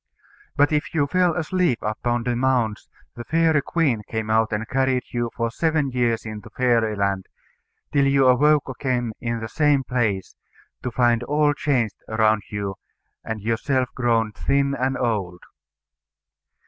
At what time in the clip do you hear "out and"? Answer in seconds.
4.31-4.67